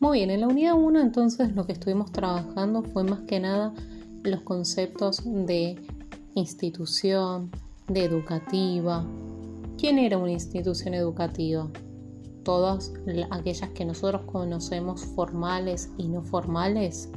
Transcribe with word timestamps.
Muy 0.00 0.20
bien, 0.20 0.30
en 0.30 0.40
la 0.40 0.48
unidad 0.48 0.76
1 0.76 0.98
entonces 0.98 1.54
lo 1.54 1.66
que 1.66 1.72
estuvimos 1.72 2.10
trabajando 2.10 2.82
fue 2.82 3.04
más 3.04 3.20
que 3.26 3.38
nada 3.38 3.74
los 4.22 4.40
conceptos 4.40 5.20
de 5.26 5.76
institución, 6.34 7.50
de 7.86 8.04
educativa. 8.04 9.04
¿Quién 9.76 9.98
era 9.98 10.16
una 10.16 10.30
institución 10.30 10.94
educativa? 10.94 11.68
Todas 12.44 12.94
aquellas 13.30 13.68
que 13.72 13.84
nosotros 13.84 14.22
conocemos 14.22 15.04
formales 15.04 15.90
y 15.98 16.08
no 16.08 16.22
formales. 16.22 17.10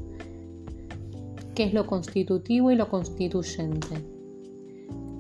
¿Qué 1.56 1.64
es 1.64 1.74
lo 1.74 1.88
constitutivo 1.88 2.70
y 2.70 2.76
lo 2.76 2.90
constituyente? 2.90 4.06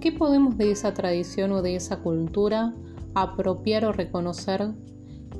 ¿Qué 0.02 0.11
podemos 0.11 0.57
de 0.57 0.71
esa 0.71 0.93
tradición 0.93 1.53
o 1.53 1.61
de 1.61 1.77
esa 1.77 2.02
cultura 2.02 2.75
apropiar 3.13 3.85
o 3.85 3.93
reconocer 3.93 4.73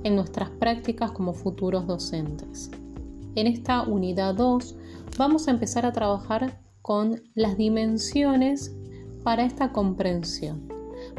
en 0.04 0.16
nuestras 0.16 0.50
prácticas 0.50 1.12
como 1.12 1.34
futuros 1.34 1.88
docentes? 1.88 2.72
En 3.36 3.48
esta 3.48 3.84
unidad 3.84 4.36
2 4.36 4.76
vamos 5.18 5.48
a 5.48 5.52
empezar 5.52 5.86
a 5.86 5.92
trabajar 5.92 6.60
con 6.82 7.22
las 7.34 7.58
dimensiones 7.58 8.76
para 9.24 9.46
esta 9.46 9.72
comprensión. 9.72 10.68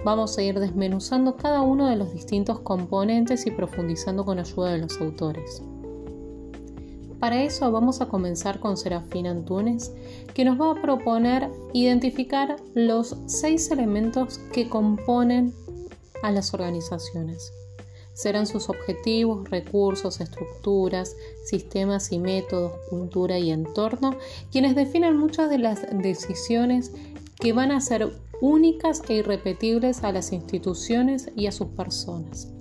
Vamos 0.05 0.37
a 0.39 0.42
ir 0.42 0.61
desmenuzando 0.61 1.37
cada 1.37 1.62
uno 1.62 1.89
de 1.89 1.97
los 1.97 2.12
distintos 2.12 2.61
componentes 2.61 3.47
y 3.47 3.51
profundizando 3.51 4.25
con 4.25 4.39
ayuda 4.39 4.73
de 4.73 4.78
los 4.78 5.01
autores. 5.01 5.62
Para 7.19 7.42
eso 7.42 7.73
vamos 7.73 8.03
a 8.03 8.09
comenzar 8.09 8.61
con 8.61 8.77
Serafín 8.77 9.27
Antunes, 9.27 9.95
que 10.34 10.45
nos 10.45 10.61
va 10.61 10.73
a 10.73 10.83
proponer 10.83 11.51
identificar 11.73 12.56
los 12.75 13.16
seis 13.27 13.70
elementos 13.70 14.39
que 14.53 14.69
componen 14.69 15.55
a 16.23 16.30
las 16.30 16.53
organizaciones. 16.53 17.51
Serán 18.15 18.47
sus 18.47 18.69
objetivos, 18.69 19.51
recursos, 19.51 20.20
estructuras, 20.20 21.17
sistemas 21.45 22.12
y 22.12 22.19
métodos, 22.19 22.73
cultura 22.89 23.39
y 23.39 23.51
entorno, 23.51 24.17
quienes 24.51 24.75
definen 24.75 25.17
muchas 25.17 25.51
de 25.51 25.59
las 25.59 25.87
decisiones 25.93 26.93
que 27.41 27.53
van 27.53 27.73
a 27.73 27.81
ser 27.81 28.11
únicas 28.41 29.03
e 29.09 29.15
irrepetibles 29.15 30.05
a 30.05 30.12
las 30.12 30.33
instituciones 30.33 31.31
y 31.37 31.47
a 31.47 31.53
sus 31.53 31.69
personas. 31.69 32.53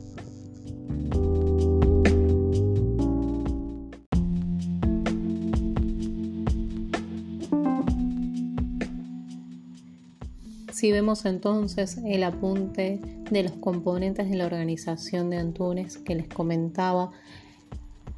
Si 10.84 10.92
vemos 10.92 11.24
entonces 11.24 11.98
el 12.06 12.26
apunte 12.26 13.00
de 13.32 13.44
los 13.44 13.54
componentes 13.54 14.30
de 14.30 14.36
la 14.36 14.46
organización 14.46 15.30
de 15.30 15.38
Antunes 15.38 15.98
que 15.98 16.14
les 16.14 16.28
comentaba 16.28 17.10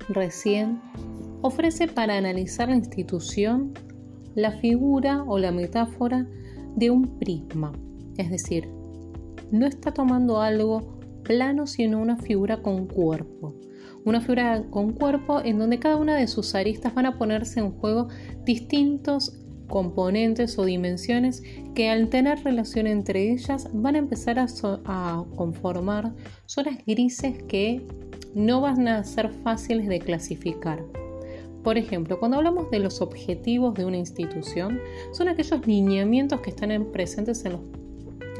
recién, 0.09 0.81
ofrece 1.43 1.87
para 1.87 2.17
analizar 2.17 2.69
la 2.69 2.75
institución 2.75 3.75
la 4.33 4.49
figura 4.49 5.23
o 5.27 5.37
la 5.37 5.51
metáfora 5.51 6.27
de 6.75 6.89
un 6.89 7.19
prisma, 7.19 7.71
es 8.17 8.31
decir, 8.31 8.67
no 9.51 9.67
está 9.67 9.93
tomando 9.93 10.41
algo 10.41 10.97
plano 11.21 11.67
sino 11.67 12.01
una 12.01 12.17
figura 12.17 12.63
con 12.63 12.87
cuerpo. 12.87 13.53
Una 14.05 14.21
figura 14.21 14.63
con 14.71 14.93
cuerpo 14.93 15.39
en 15.39 15.59
donde 15.59 15.77
cada 15.77 15.97
una 15.97 16.15
de 16.15 16.25
sus 16.25 16.55
aristas 16.55 16.95
van 16.95 17.05
a 17.05 17.19
ponerse 17.19 17.59
en 17.59 17.73
juego 17.73 18.07
distintos 18.43 19.44
componentes 19.67 20.57
o 20.57 20.65
dimensiones 20.65 21.43
que 21.73 21.89
al 21.89 22.09
tener 22.09 22.43
relación 22.43 22.87
entre 22.87 23.31
ellas 23.31 23.69
van 23.73 23.95
a 23.95 23.99
empezar 23.99 24.39
a, 24.39 25.25
conformar 25.35 26.13
zonas 26.45 26.77
grises 26.85 27.41
que 27.43 27.85
no 28.33 28.61
van 28.61 28.87
a 28.87 29.03
ser 29.03 29.29
fáciles 29.29 29.87
de 29.87 29.99
clasificar. 29.99 30.83
Por 31.63 31.77
ejemplo, 31.77 32.19
cuando 32.19 32.37
hablamos 32.37 32.69
de 32.69 32.79
los 32.79 33.01
objetivos 33.01 33.73
de 33.73 33.85
una 33.85 33.97
institución, 33.97 34.79
son 35.13 35.29
aquellos 35.29 35.65
lineamientos 35.65 36.41
que 36.41 36.51
están 36.51 36.85
presentes 36.91 37.43
en 37.45 37.53
los 37.53 37.61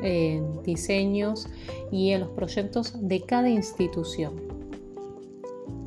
eh, 0.03 0.43
diseños 0.63 1.47
y 1.91 2.11
en 2.11 2.21
los 2.21 2.29
proyectos 2.29 2.93
de 3.07 3.21
cada 3.21 3.49
institución. 3.49 4.33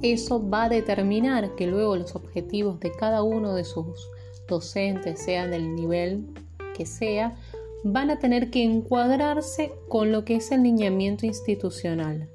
Eso 0.02 0.48
va 0.48 0.64
a 0.64 0.68
determinar 0.68 1.54
que 1.54 1.66
luego 1.66 1.96
los 1.96 2.14
objetivos 2.14 2.78
de 2.80 2.92
cada 2.92 3.22
uno 3.22 3.54
de 3.54 3.64
sus 3.64 4.08
docentes, 4.48 5.22
sean 5.22 5.50
del 5.50 5.74
nivel 5.74 6.26
que 6.76 6.86
sea, 6.86 7.36
van 7.84 8.10
a 8.10 8.18
tener 8.18 8.50
que 8.50 8.62
encuadrarse 8.62 9.72
con 9.88 10.10
lo 10.12 10.24
que 10.24 10.36
es 10.36 10.50
el 10.50 10.62
lineamiento 10.62 11.26
institucional. 11.26 12.28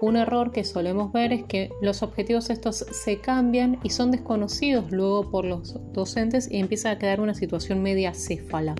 Un 0.00 0.16
error 0.16 0.50
que 0.50 0.64
solemos 0.64 1.12
ver 1.12 1.32
es 1.32 1.44
que 1.44 1.70
los 1.80 2.02
objetivos 2.02 2.50
estos 2.50 2.84
se 2.90 3.18
cambian 3.18 3.78
y 3.84 3.90
son 3.90 4.10
desconocidos 4.10 4.90
luego 4.90 5.30
por 5.30 5.44
los 5.44 5.78
docentes 5.92 6.50
y 6.50 6.58
empieza 6.58 6.90
a 6.90 6.98
quedar 6.98 7.20
una 7.20 7.34
situación 7.34 7.82
media 7.82 8.12
céfala. 8.12 8.74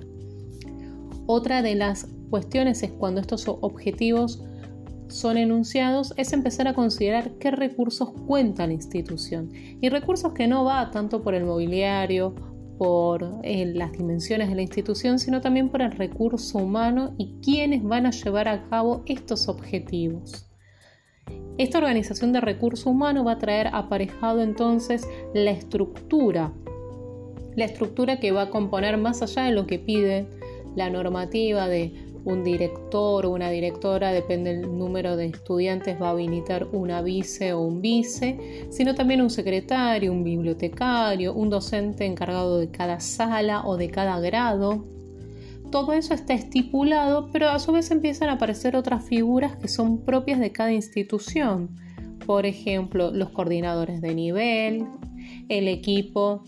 Otra 1.25 1.61
de 1.61 1.75
las 1.75 2.07
cuestiones 2.29 2.83
es 2.83 2.91
cuando 2.91 3.21
estos 3.21 3.47
objetivos 3.47 4.43
son 5.07 5.37
enunciados 5.37 6.13
es 6.17 6.33
empezar 6.33 6.67
a 6.67 6.73
considerar 6.73 7.33
qué 7.39 7.51
recursos 7.51 8.09
cuenta 8.25 8.65
la 8.65 8.73
institución 8.73 9.51
y 9.53 9.89
recursos 9.89 10.33
que 10.33 10.47
no 10.47 10.65
va 10.65 10.89
tanto 10.91 11.21
por 11.21 11.35
el 11.35 11.45
mobiliario 11.45 12.33
por 12.83 13.39
eh, 13.43 13.65
las 13.65 13.93
dimensiones 13.93 14.49
de 14.49 14.55
la 14.55 14.61
institución, 14.61 15.17
sino 15.17 15.39
también 15.39 15.69
por 15.69 15.81
el 15.81 15.93
recurso 15.93 16.57
humano 16.57 17.15
y 17.17 17.35
quiénes 17.41 17.81
van 17.81 18.05
a 18.05 18.11
llevar 18.11 18.49
a 18.49 18.67
cabo 18.67 19.03
estos 19.05 19.47
objetivos. 19.47 20.49
Esta 21.57 21.77
organización 21.77 22.33
de 22.33 22.41
recurso 22.41 22.89
humano 22.89 23.23
va 23.23 23.33
a 23.33 23.39
traer 23.39 23.67
aparejado 23.67 24.41
entonces 24.41 25.07
la 25.33 25.51
estructura, 25.51 26.51
la 27.55 27.63
estructura 27.63 28.19
que 28.19 28.33
va 28.33 28.41
a 28.41 28.49
componer 28.49 28.97
más 28.97 29.21
allá 29.21 29.43
de 29.43 29.53
lo 29.53 29.65
que 29.65 29.79
pide 29.79 30.27
la 30.75 30.89
normativa 30.89 31.69
de 31.69 31.93
un 32.25 32.43
director 32.43 33.25
o 33.25 33.31
una 33.31 33.49
directora, 33.49 34.11
depende 34.11 34.55
del 34.55 34.77
número 34.77 35.17
de 35.17 35.25
estudiantes, 35.25 36.01
va 36.01 36.07
a 36.07 36.11
habilitar 36.11 36.67
una 36.71 37.01
vice 37.01 37.53
o 37.53 37.61
un 37.61 37.81
vice, 37.81 38.67
sino 38.69 38.95
también 38.95 39.21
un 39.21 39.29
secretario, 39.29 40.11
un 40.11 40.23
bibliotecario, 40.23 41.33
un 41.33 41.49
docente 41.49 42.05
encargado 42.05 42.59
de 42.59 42.69
cada 42.71 42.99
sala 42.99 43.65
o 43.65 43.75
de 43.77 43.89
cada 43.89 44.19
grado. 44.19 44.85
Todo 45.69 45.93
eso 45.93 46.13
está 46.13 46.33
estipulado, 46.33 47.29
pero 47.31 47.49
a 47.49 47.59
su 47.59 47.71
vez 47.71 47.91
empiezan 47.91 48.29
a 48.29 48.33
aparecer 48.33 48.75
otras 48.75 49.03
figuras 49.03 49.55
que 49.57 49.67
son 49.67 50.05
propias 50.05 50.39
de 50.39 50.51
cada 50.51 50.71
institución. 50.71 51.75
Por 52.25 52.45
ejemplo, 52.45 53.11
los 53.11 53.31
coordinadores 53.31 53.99
de 53.99 54.15
nivel, 54.15 54.85
el 55.49 55.67
equipo 55.67 56.43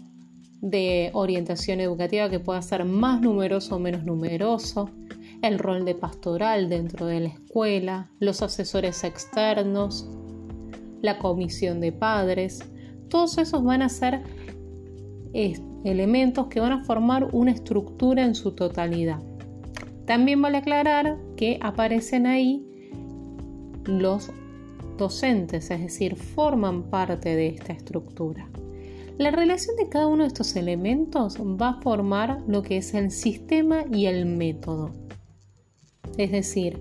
de 0.62 1.10
orientación 1.14 1.80
educativa 1.80 2.30
que 2.30 2.40
pueda 2.40 2.62
ser 2.62 2.86
más 2.86 3.20
numeroso 3.22 3.76
o 3.76 3.80
menos 3.80 4.04
numeroso, 4.04 4.90
el 5.48 5.60
rol 5.60 5.86
de 5.86 5.96
pastoral 5.96 6.70
dentro 6.70 7.06
de 7.06 7.20
la 7.20 7.28
escuela, 7.30 8.10
los 8.20 8.42
asesores 8.42 9.04
externos, 9.04 10.10
la 11.02 11.20
comisión 11.20 11.80
de 11.80 11.92
padres, 11.92 12.60
todos 13.10 13.38
esos 13.38 13.64
van 13.64 13.82
a 13.82 13.90
ser 13.90 14.24
elementos 15.84 16.48
que 16.48 16.60
van 16.60 16.72
a 16.72 16.84
formar 16.84 17.30
una 17.32 17.52
estructura 17.52 18.24
en 18.24 18.34
su 18.34 18.54
totalidad. 18.54 19.20
También 20.06 20.42
vale 20.42 20.58
aclarar 20.58 21.18
que 21.36 21.60
aparecen 21.62 22.26
ahí 22.26 22.66
los 23.86 24.32
docentes, 24.98 25.70
es 25.70 25.82
decir, 25.82 26.16
forman 26.16 26.84
parte 26.84 27.36
de 27.36 27.48
esta 27.48 27.74
estructura. 27.74 28.50
La 29.18 29.32
relación 29.32 29.76
de 29.76 29.90
cada 29.90 30.08
uno 30.08 30.24
de 30.24 30.28
estos 30.30 30.56
elementos 30.56 31.38
va 31.40 31.70
a 31.70 31.82
formar 31.82 32.42
lo 32.48 32.64
que 32.64 32.78
es 32.78 32.94
el 32.94 33.12
sistema 33.12 33.86
y 33.92 34.08
el 34.08 34.26
método. 34.26 35.05
Es 36.18 36.32
decir, 36.32 36.80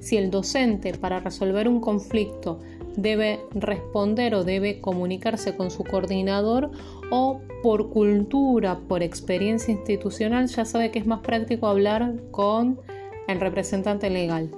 si 0.00 0.16
el 0.16 0.30
docente 0.30 0.92
para 0.94 1.20
resolver 1.20 1.68
un 1.68 1.80
conflicto 1.80 2.60
debe 2.96 3.40
responder 3.52 4.34
o 4.34 4.44
debe 4.44 4.80
comunicarse 4.80 5.56
con 5.56 5.70
su 5.70 5.84
coordinador 5.84 6.70
o 7.10 7.40
por 7.62 7.90
cultura, 7.90 8.78
por 8.88 9.02
experiencia 9.02 9.72
institucional, 9.72 10.46
ya 10.46 10.64
sabe 10.64 10.90
que 10.90 10.98
es 10.98 11.06
más 11.06 11.20
práctico 11.20 11.66
hablar 11.66 12.14
con 12.30 12.80
el 13.28 13.40
representante 13.40 14.10
legal. 14.10 14.50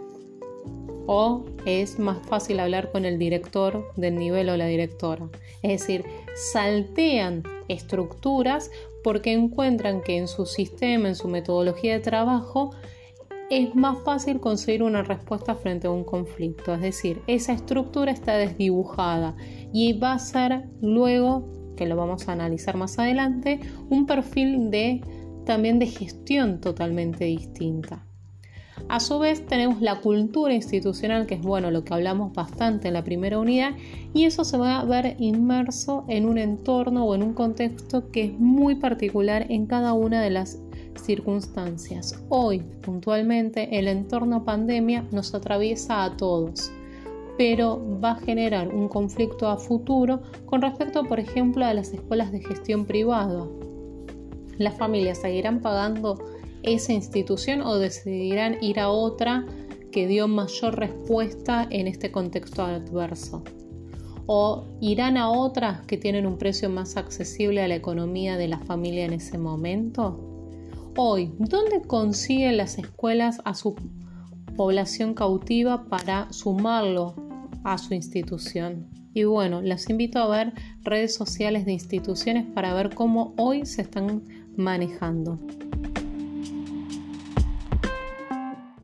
O 1.07 1.47
es 1.65 1.99
más 1.99 2.19
fácil 2.27 2.61
hablar 2.61 2.93
con 2.93 3.07
el 3.07 3.19
director 3.19 3.91
del 3.97 4.17
nivel 4.17 4.51
o 4.51 4.57
la 4.57 4.67
directora. 4.67 5.29
Es 5.63 5.81
decir, 5.81 6.05
saltean 6.53 7.43
estructuras 7.69 8.71
porque 9.03 9.33
encuentran 9.33 10.03
que 10.03 10.19
en 10.19 10.29
su 10.29 10.45
sistema, 10.45 11.09
en 11.09 11.15
su 11.15 11.29
metodología 11.29 11.95
de 11.95 12.01
trabajo, 12.01 12.75
es 13.51 13.75
más 13.75 13.99
fácil 14.05 14.41
conseguir 14.41 14.83
una 14.83 15.03
respuesta 15.03 15.55
frente 15.55 15.87
a 15.87 15.91
un 15.91 16.05
conflicto. 16.05 16.75
Es 16.75 16.81
decir, 16.81 17.23
esa 17.27 17.53
estructura 17.53 18.13
está 18.13 18.37
desdibujada 18.37 19.37
y 19.73 19.95
va 19.95 20.13
a 20.13 20.19
ser 20.19 20.69
luego, 20.83 21.75
que 21.77 21.87
lo 21.87 21.97
vamos 21.97 22.29
a 22.29 22.33
analizar 22.33 22.77
más 22.77 22.99
adelante, 22.99 23.61
un 23.89 24.07
perfil 24.07 24.71
de 24.71 25.01
también 25.47 25.79
de 25.79 25.87
gestión 25.87 26.61
totalmente 26.61 27.25
distinta. 27.25 28.05
A 28.89 29.01
su 29.01 29.19
vez 29.19 29.45
tenemos 29.47 29.81
la 29.81 30.01
cultura 30.01 30.55
institucional, 30.55 31.27
que 31.27 31.35
es 31.35 31.43
bueno 31.43 31.71
lo 31.71 31.85
que 31.85 31.95
hablamos 31.95 32.33
bastante 32.33 32.89
en 32.89 32.95
la 32.95 33.03
primera 33.03 33.39
unidad, 33.39 33.73
y 34.15 34.25
eso 34.25 34.45
se 34.45 34.57
va 34.57 34.79
a 34.79 34.85
ver 34.85 35.17
inmerso 35.19 36.05
en 36.09 36.27
un 36.27 36.39
entorno 36.39 37.05
o 37.05 37.15
en 37.15 37.23
un 37.23 37.35
contexto 37.35 38.11
que 38.11 38.25
es 38.25 38.39
muy 38.39 38.77
particular 38.77 39.47
en 39.49 39.67
cada 39.67 39.95
una 39.95 40.23
de 40.23 40.31
las 40.31 40.61
circunstancias. 41.03 42.23
Hoy, 42.29 42.61
puntualmente, 42.83 43.79
el 43.79 43.89
entorno 43.89 44.45
pandemia 44.45 45.07
nos 45.11 45.35
atraviesa 45.35 46.05
a 46.05 46.17
todos, 46.17 46.71
pero 47.37 47.83
va 48.03 48.13
a 48.13 48.21
generar 48.21 48.75
un 48.75 48.89
conflicto 48.89 49.49
a 49.49 49.57
futuro 49.57 50.21
con 50.47 50.63
respecto, 50.63 51.05
por 51.05 51.21
ejemplo, 51.21 51.65
a 51.65 51.75
las 51.75 51.93
escuelas 51.93 52.33
de 52.33 52.41
gestión 52.41 52.85
privada. 52.85 53.47
Las 54.59 54.77
familias 54.77 55.19
seguirán 55.19 55.61
pagando 55.61 56.19
esa 56.63 56.93
institución 56.93 57.63
o 57.63 57.79
decidirán 57.79 58.57
ir 58.61 58.81
a 58.81 58.91
otra 58.91 59.47
que 59.93 60.07
dio 60.07 60.29
mayor 60.29 60.77
respuesta 60.77 61.67
en 61.71 61.87
este 61.87 62.11
contexto 62.11 62.63
adverso. 62.63 63.43
O 64.27 64.65
irán 64.81 65.17
a 65.17 65.31
otras 65.31 65.87
que 65.87 65.97
tienen 65.97 66.27
un 66.27 66.37
precio 66.37 66.69
más 66.69 66.97
accesible 66.97 67.63
a 67.63 67.69
la 67.69 67.77
economía 67.77 68.37
de 68.37 68.49
la 68.49 68.59
familia 68.59 69.07
en 69.07 69.15
ese 69.15 69.39
momento. 69.39 70.38
Hoy, 71.01 71.33
¿dónde 71.39 71.81
consiguen 71.81 72.57
las 72.57 72.77
escuelas 72.77 73.41
a 73.45 73.55
su 73.55 73.77
población 74.57 75.15
cautiva 75.15 75.85
para 75.85 76.27
sumarlo 76.33 77.15
a 77.63 77.79
su 77.79 77.95
institución? 77.95 78.89
Y 79.15 79.23
bueno, 79.23 79.63
las 79.63 79.89
invito 79.91 80.19
a 80.19 80.27
ver 80.27 80.55
redes 80.83 81.15
sociales 81.15 81.67
de 81.67 81.73
instituciones 81.75 82.47
para 82.53 82.75
ver 82.75 82.97
cómo 82.97 83.33
hoy 83.37 83.65
se 83.65 83.83
están 83.83 84.25
manejando. 84.57 85.39